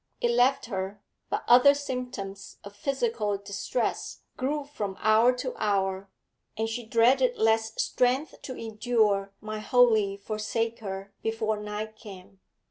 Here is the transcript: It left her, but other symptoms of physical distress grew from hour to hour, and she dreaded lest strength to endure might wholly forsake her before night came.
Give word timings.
It 0.19 0.31
left 0.31 0.65
her, 0.65 0.99
but 1.29 1.43
other 1.47 1.75
symptoms 1.75 2.57
of 2.63 2.75
physical 2.75 3.37
distress 3.37 4.23
grew 4.35 4.63
from 4.63 4.97
hour 4.99 5.31
to 5.33 5.53
hour, 5.57 6.09
and 6.57 6.67
she 6.67 6.83
dreaded 6.87 7.37
lest 7.37 7.79
strength 7.79 8.41
to 8.41 8.57
endure 8.57 9.31
might 9.41 9.59
wholly 9.69 10.17
forsake 10.17 10.79
her 10.79 11.13
before 11.21 11.57
night 11.57 11.95
came. 11.97 12.39